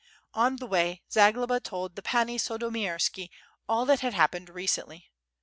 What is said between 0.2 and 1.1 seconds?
On the way